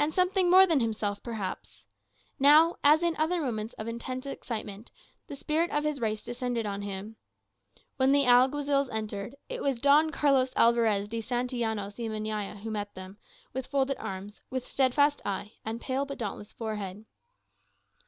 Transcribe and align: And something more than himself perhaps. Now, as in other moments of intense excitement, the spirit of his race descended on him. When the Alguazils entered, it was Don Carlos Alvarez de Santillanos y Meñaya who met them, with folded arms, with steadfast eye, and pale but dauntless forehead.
And 0.00 0.12
something 0.12 0.50
more 0.50 0.66
than 0.66 0.80
himself 0.80 1.22
perhaps. 1.22 1.86
Now, 2.40 2.74
as 2.82 3.04
in 3.04 3.14
other 3.18 3.40
moments 3.40 3.72
of 3.74 3.86
intense 3.86 4.26
excitement, 4.26 4.90
the 5.28 5.36
spirit 5.36 5.70
of 5.70 5.84
his 5.84 6.00
race 6.00 6.22
descended 6.24 6.66
on 6.66 6.82
him. 6.82 7.14
When 7.96 8.10
the 8.10 8.24
Alguazils 8.24 8.88
entered, 8.90 9.36
it 9.48 9.62
was 9.62 9.78
Don 9.78 10.10
Carlos 10.10 10.52
Alvarez 10.56 11.06
de 11.06 11.20
Santillanos 11.20 12.00
y 12.00 12.12
Meñaya 12.12 12.62
who 12.62 12.70
met 12.72 12.96
them, 12.96 13.16
with 13.52 13.68
folded 13.68 13.96
arms, 14.00 14.40
with 14.50 14.66
steadfast 14.66 15.22
eye, 15.24 15.52
and 15.64 15.80
pale 15.80 16.04
but 16.04 16.18
dauntless 16.18 16.52
forehead. 16.52 17.04